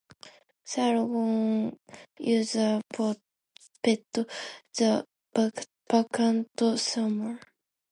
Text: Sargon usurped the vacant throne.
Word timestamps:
Sargon 0.63 1.77
usurped 2.19 3.21
the 3.83 5.07
vacant 5.87 6.47
throne. 6.57 7.39